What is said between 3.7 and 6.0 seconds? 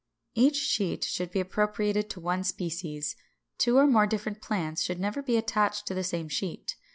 or more different plants should never be attached to